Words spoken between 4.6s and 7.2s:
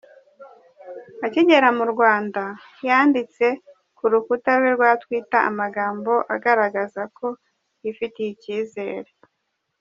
rwa Twitter amagambo agaragaza